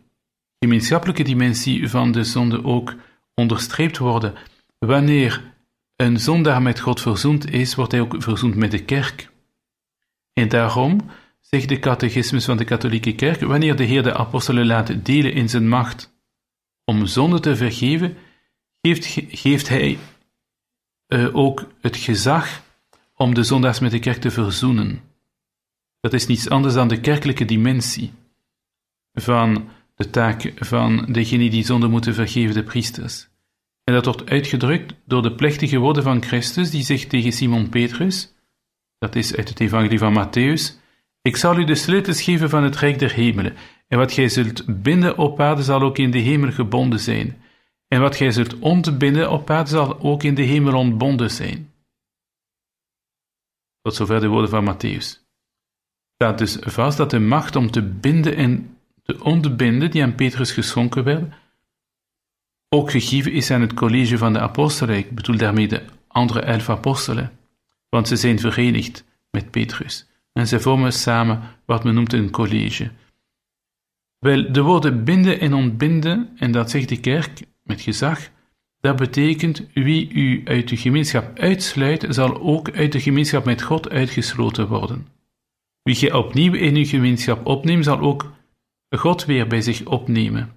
gemeenschappelijke 0.58 1.22
dimensie 1.22 1.88
van 1.88 2.12
de 2.12 2.24
zonde 2.24 2.64
ook 2.64 2.94
onderstreept 3.34 3.98
worden. 3.98 4.34
Wanneer 4.78 5.54
een 5.96 6.20
zondaar 6.20 6.62
met 6.62 6.80
God 6.80 7.00
verzoend 7.00 7.50
is, 7.50 7.74
wordt 7.74 7.92
hij 7.92 8.00
ook 8.00 8.14
verzoend 8.18 8.54
met 8.54 8.70
de 8.70 8.84
kerk. 8.84 9.30
En 10.32 10.48
daarom 10.48 11.00
zegt 11.40 11.68
de 11.68 11.78
catechismus 11.78 12.44
van 12.44 12.56
de 12.56 12.64
katholieke 12.64 13.14
kerk, 13.14 13.40
wanneer 13.40 13.76
de 13.76 13.84
Heer 13.84 14.02
de 14.02 14.14
apostelen 14.14 14.66
laat 14.66 15.04
delen 15.04 15.32
in 15.32 15.48
zijn 15.48 15.68
macht 15.68 16.12
om 16.84 17.06
zonde 17.06 17.40
te 17.40 17.56
vergeven, 17.56 18.16
geeft, 18.80 19.06
geeft 19.28 19.68
hij 19.68 19.98
uh, 21.08 21.36
ook 21.36 21.66
het 21.80 21.96
gezag 21.96 22.62
om 23.14 23.34
de 23.34 23.42
zondaars 23.42 23.78
met 23.78 23.90
de 23.90 23.98
kerk 23.98 24.20
te 24.20 24.30
verzoenen. 24.30 25.00
Dat 26.00 26.12
is 26.12 26.26
niets 26.26 26.48
anders 26.48 26.74
dan 26.74 26.88
de 26.88 27.00
kerkelijke 27.00 27.44
dimensie 27.44 28.12
van 29.12 29.68
de 29.94 30.10
taak 30.10 30.52
van 30.56 31.06
degene 31.12 31.50
die 31.50 31.64
zonde 31.64 31.88
moeten 31.88 32.14
vergeven, 32.14 32.54
de 32.54 32.62
priesters. 32.62 33.28
En 33.84 33.94
dat 33.94 34.04
wordt 34.04 34.30
uitgedrukt 34.30 34.94
door 35.06 35.22
de 35.22 35.34
plechtige 35.34 35.78
woorden 35.78 36.02
van 36.02 36.22
Christus, 36.22 36.70
die 36.70 36.82
zegt 36.82 37.08
tegen 37.08 37.32
Simon 37.32 37.68
Petrus, 37.68 38.34
dat 38.98 39.14
is 39.14 39.36
uit 39.36 39.48
het 39.48 39.60
evangelie 39.60 39.98
van 39.98 40.26
Matthäus, 40.26 40.82
ik 41.22 41.36
zal 41.36 41.58
u 41.58 41.64
de 41.64 41.74
sleutels 41.74 42.22
geven 42.22 42.50
van 42.50 42.62
het 42.62 42.76
rijk 42.76 42.98
der 42.98 43.12
hemelen, 43.12 43.56
en 43.88 43.98
wat 43.98 44.12
gij 44.12 44.28
zult 44.28 44.82
binden 44.82 45.18
op 45.18 45.40
aarde 45.40 45.62
zal 45.62 45.80
ook 45.80 45.98
in 45.98 46.10
de 46.10 46.18
hemel 46.18 46.52
gebonden 46.52 47.00
zijn, 47.00 47.42
en 47.88 48.00
wat 48.00 48.16
gij 48.16 48.30
zult 48.30 48.58
ontbinden 48.58 49.30
op 49.30 49.50
aarde 49.50 49.70
zal 49.70 50.00
ook 50.00 50.22
in 50.22 50.34
de 50.34 50.42
hemel 50.42 50.78
ontbonden 50.78 51.30
zijn. 51.30 51.73
Tot 53.84 53.94
zover 53.94 54.20
de 54.20 54.28
woorden 54.28 54.50
van 54.50 54.74
Matthäus. 54.74 55.22
Staat 56.14 56.38
dus 56.38 56.56
vast 56.60 56.96
dat 56.96 57.10
de 57.10 57.18
macht 57.18 57.56
om 57.56 57.70
te 57.70 57.82
binden 57.82 58.36
en 58.36 58.76
te 59.02 59.22
ontbinden, 59.22 59.90
die 59.90 60.02
aan 60.02 60.14
Petrus 60.14 60.52
geschonken 60.52 61.04
werd, 61.04 61.34
ook 62.68 62.90
gegeven 62.90 63.32
is 63.32 63.50
aan 63.50 63.60
het 63.60 63.74
college 63.74 64.18
van 64.18 64.32
de 64.32 64.40
apostelen. 64.40 64.96
Ik 64.96 65.14
bedoel 65.14 65.36
daarmee 65.36 65.68
de 65.68 65.82
andere 66.08 66.40
elf 66.40 66.70
apostelen, 66.70 67.38
want 67.88 68.08
ze 68.08 68.16
zijn 68.16 68.38
verenigd 68.38 69.04
met 69.30 69.50
Petrus 69.50 70.06
en 70.32 70.46
ze 70.46 70.60
vormen 70.60 70.92
samen 70.92 71.40
wat 71.64 71.84
men 71.84 71.94
noemt 71.94 72.12
een 72.12 72.30
college. 72.30 72.90
Wel, 74.18 74.52
de 74.52 74.62
woorden 74.62 75.04
binden 75.04 75.40
en 75.40 75.54
ontbinden, 75.54 76.30
en 76.36 76.52
dat 76.52 76.70
zegt 76.70 76.88
de 76.88 77.00
kerk 77.00 77.42
met 77.62 77.80
gezag, 77.80 78.30
dat 78.84 78.96
betekent 78.96 79.62
wie 79.74 80.12
u 80.12 80.42
uit 80.44 80.68
de 80.68 80.76
gemeenschap 80.76 81.38
uitsluit, 81.38 82.06
zal 82.08 82.40
ook 82.40 82.70
uit 82.70 82.92
de 82.92 83.00
gemeenschap 83.00 83.44
met 83.44 83.62
God 83.62 83.90
uitgesloten 83.90 84.68
worden. 84.68 85.06
Wie 85.82 86.00
je 86.00 86.16
opnieuw 86.16 86.52
in 86.52 86.76
uw 86.76 86.84
gemeenschap 86.84 87.46
opneemt, 87.46 87.84
zal 87.84 87.98
ook 87.98 88.32
God 88.88 89.24
weer 89.24 89.46
bij 89.46 89.60
zich 89.60 89.84
opnemen. 89.84 90.52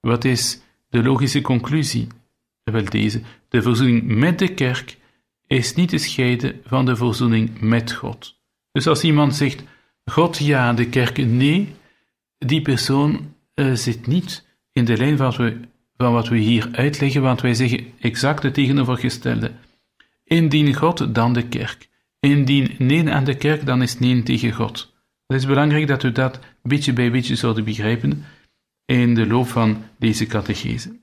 Wat 0.00 0.24
is 0.24 0.60
de 0.88 1.02
logische 1.02 1.40
conclusie? 1.40 2.06
Wel 2.62 2.84
deze, 2.84 3.20
de 3.48 3.62
verzoening 3.62 4.04
met 4.04 4.38
de 4.38 4.54
kerk 4.54 4.96
is 5.46 5.74
niet 5.74 5.88
te 5.88 5.98
scheiden 5.98 6.60
van 6.64 6.84
de 6.84 6.96
verzoening 6.96 7.60
met 7.60 7.92
God. 7.92 8.40
Dus 8.72 8.86
als 8.86 9.02
iemand 9.02 9.34
zegt, 9.34 9.62
God 10.04 10.38
ja, 10.38 10.72
de 10.72 10.88
kerk 10.88 11.16
nee, 11.16 11.74
die 12.38 12.62
persoon 12.62 13.34
uh, 13.54 13.74
zit 13.74 14.06
niet 14.06 14.46
in 14.72 14.84
de 14.84 14.96
lijn 14.96 15.16
van 15.16 15.26
wat, 15.26 15.36
we, 15.36 15.60
wat 16.12 16.28
we 16.28 16.38
hier 16.38 16.68
uitleggen, 16.72 17.22
want 17.22 17.40
wij 17.40 17.54
zeggen 17.54 17.92
exact 18.00 18.42
het 18.42 18.54
tegenovergestelde. 18.54 19.52
Indien 20.24 20.74
God, 20.74 21.14
dan 21.14 21.32
de 21.32 21.48
kerk. 21.48 21.88
Indien 22.20 22.74
nee 22.78 23.10
aan 23.10 23.24
de 23.24 23.36
kerk, 23.36 23.66
dan 23.66 23.82
is 23.82 23.98
nee 23.98 24.22
tegen 24.22 24.52
God. 24.52 24.94
Het 25.26 25.36
is 25.36 25.46
belangrijk 25.46 25.86
dat 25.86 26.02
we 26.02 26.12
dat 26.12 26.38
beetje 26.62 26.92
bij 26.92 27.10
beetje 27.10 27.36
zouden 27.36 27.64
begrijpen 27.64 28.24
in 28.84 29.14
de 29.14 29.26
loop 29.26 29.46
van 29.46 29.84
deze 29.98 30.26
catechese. 30.26 31.02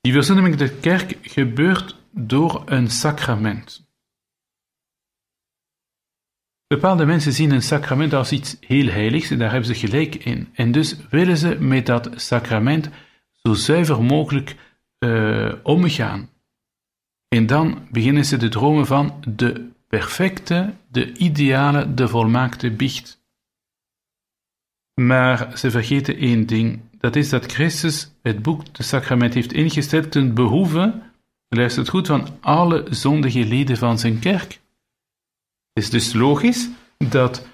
Die 0.00 0.12
verzoening 0.12 0.56
de 0.56 0.70
kerk 0.70 1.18
gebeurt 1.22 1.96
door 2.10 2.62
een 2.66 2.90
sacrament. 2.90 3.86
Bepaalde 6.66 7.04
mensen 7.04 7.32
zien 7.32 7.50
een 7.50 7.62
sacrament 7.62 8.12
als 8.12 8.32
iets 8.32 8.56
heel 8.60 8.86
heiligs 8.86 9.30
en 9.30 9.38
daar 9.38 9.50
hebben 9.50 9.74
ze 9.76 9.86
gelijk 9.86 10.14
in. 10.14 10.48
En 10.54 10.72
dus 10.72 10.96
willen 11.10 11.36
ze 11.36 11.56
met 11.60 11.86
dat 11.86 12.10
sacrament 12.14 12.90
zo 13.32 13.54
zuiver 13.54 14.02
mogelijk 14.02 14.56
uh, 14.98 15.52
omgaan. 15.62 16.28
En 17.28 17.46
dan 17.46 17.88
beginnen 17.90 18.24
ze 18.24 18.36
te 18.36 18.48
dromen 18.48 18.86
van 18.86 19.24
de 19.28 19.70
perfecte, 19.88 20.74
de 20.90 21.12
ideale, 21.12 21.94
de 21.94 22.08
volmaakte 22.08 22.70
biecht. 22.70 23.22
Maar 25.00 25.58
ze 25.58 25.70
vergeten 25.70 26.16
één 26.16 26.46
ding: 26.46 26.80
dat 26.98 27.16
is 27.16 27.28
dat 27.28 27.52
Christus 27.52 28.10
het 28.22 28.42
boek, 28.42 28.74
de 28.74 28.82
sacrament, 28.82 29.34
heeft 29.34 29.52
ingesteld 29.52 30.10
ten 30.10 30.34
behoeve, 30.34 31.02
luistert 31.48 31.88
goed, 31.88 32.06
van 32.06 32.28
alle 32.40 32.86
zondige 32.90 33.44
leden 33.44 33.76
van 33.76 33.98
zijn 33.98 34.18
kerk. 34.18 34.60
Is 35.74 35.90
dus 35.90 36.12
logisch 36.12 36.68
dat 36.98 37.46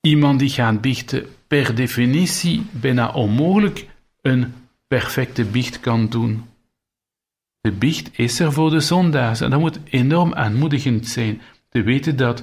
iemand 0.00 0.38
die 0.38 0.48
gaat 0.48 0.80
biechten 0.80 1.26
per 1.46 1.74
definitie 1.74 2.66
bijna 2.70 3.12
onmogelijk 3.12 3.86
een 4.22 4.54
perfecte 4.86 5.44
biecht 5.44 5.80
kan 5.80 6.08
doen. 6.08 6.44
De 7.60 7.72
biecht 7.72 8.18
is 8.18 8.40
er 8.40 8.52
voor 8.52 8.70
de 8.70 8.80
zondaars 8.80 9.40
en 9.40 9.50
dat 9.50 9.60
moet 9.60 9.78
enorm 9.84 10.34
aanmoedigend 10.34 11.08
zijn 11.08 11.40
te 11.68 11.82
weten 11.82 12.16
dat, 12.16 12.42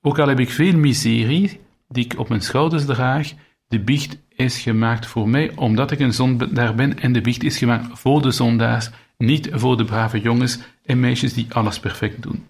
ook 0.00 0.18
al 0.18 0.28
heb 0.28 0.40
ik 0.40 0.50
veel 0.50 0.76
miserie 0.76 1.60
die 1.88 2.04
ik 2.04 2.18
op 2.18 2.28
mijn 2.28 2.42
schouders 2.42 2.84
draag, 2.84 3.32
de 3.66 3.80
biecht 3.80 4.18
is 4.28 4.58
gemaakt 4.58 5.06
voor 5.06 5.28
mij 5.28 5.52
omdat 5.56 5.90
ik 5.90 6.00
een 6.00 6.14
zondaar 6.14 6.74
ben 6.74 6.98
en 6.98 7.12
de 7.12 7.20
biecht 7.20 7.42
is 7.42 7.58
gemaakt 7.58 7.98
voor 7.98 8.22
de 8.22 8.30
zondaars, 8.30 8.90
niet 9.18 9.48
voor 9.52 9.76
de 9.76 9.84
brave 9.84 10.20
jongens 10.20 10.58
en 10.84 11.00
meisjes 11.00 11.34
die 11.34 11.46
alles 11.48 11.80
perfect 11.80 12.22
doen. 12.22 12.44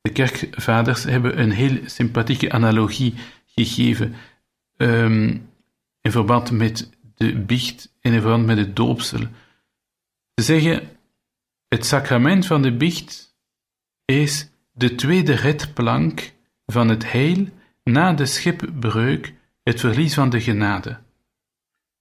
De 0.00 0.12
kerkvaders 0.12 1.04
hebben 1.04 1.40
een 1.40 1.50
heel 1.50 1.78
sympathieke 1.84 2.52
analogie 2.52 3.14
gegeven 3.46 4.14
um, 4.76 5.48
in 6.00 6.10
verband 6.10 6.50
met 6.50 6.90
de 7.14 7.38
biecht 7.38 7.92
en 8.00 8.12
in 8.12 8.20
verband 8.20 8.46
met 8.46 8.56
het 8.56 8.76
doopsel. 8.76 9.20
Ze 10.34 10.42
zeggen, 10.42 10.88
het 11.68 11.86
sacrament 11.86 12.46
van 12.46 12.62
de 12.62 12.76
biecht 12.76 13.36
is 14.04 14.48
de 14.72 14.94
tweede 14.94 15.34
redplank 15.34 16.32
van 16.66 16.88
het 16.88 17.12
heil 17.12 17.46
na 17.84 18.12
de 18.12 18.26
schipbreuk, 18.26 19.34
het 19.62 19.80
verlies 19.80 20.14
van 20.14 20.30
de 20.30 20.40
genade. 20.40 20.98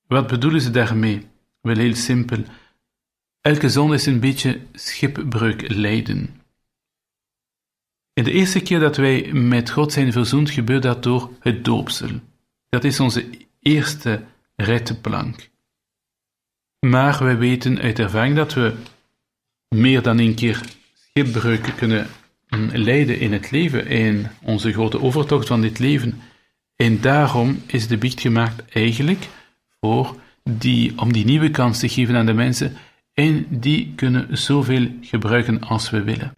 Wat 0.07 0.27
bedoelen 0.27 0.61
ze 0.61 0.69
daarmee? 0.71 1.27
Wel 1.61 1.77
heel 1.77 1.95
simpel. 1.95 2.43
Elke 3.41 3.69
zonde 3.69 3.95
is 3.95 4.05
een 4.05 4.19
beetje 4.19 4.61
schipbreuk 4.73 5.69
lijden. 5.75 6.38
De 8.23 8.31
eerste 8.31 8.59
keer 8.59 8.79
dat 8.79 8.97
wij 8.97 9.33
met 9.33 9.69
God 9.69 9.93
zijn 9.93 10.11
verzoend, 10.11 10.49
gebeurt 10.49 10.83
dat 10.83 11.03
door 11.03 11.31
het 11.39 11.65
doopsel. 11.65 12.09
Dat 12.69 12.83
is 12.83 12.99
onze 12.99 13.25
eerste 13.59 14.23
redplank. 14.55 15.49
Maar 16.79 17.23
wij 17.23 17.37
weten 17.37 17.79
uit 17.79 17.99
ervaring 17.99 18.35
dat 18.35 18.53
we 18.53 18.73
meer 19.75 20.01
dan 20.01 20.19
een 20.19 20.35
keer 20.35 20.61
schipbreuk 20.93 21.73
kunnen 21.77 22.07
leiden 22.71 23.19
in 23.19 23.33
het 23.33 23.51
leven, 23.51 23.87
in 23.87 24.27
onze 24.41 24.71
grote 24.71 25.01
overtocht 25.01 25.47
van 25.47 25.61
dit 25.61 25.79
leven. 25.79 26.21
En 26.75 27.01
daarom 27.01 27.61
is 27.65 27.87
de 27.87 27.97
biecht 27.97 28.21
gemaakt 28.21 28.69
eigenlijk 28.69 29.27
voor 29.79 30.15
die, 30.43 30.99
om 30.99 31.13
die 31.13 31.25
nieuwe 31.25 31.51
kans 31.51 31.79
te 31.79 31.89
geven 31.89 32.15
aan 32.15 32.25
de 32.25 32.33
mensen 32.33 32.77
en 33.13 33.45
die 33.49 33.93
kunnen 33.95 34.37
zoveel 34.37 34.87
gebruiken 35.01 35.61
als 35.61 35.89
we 35.89 36.03
willen. 36.03 36.37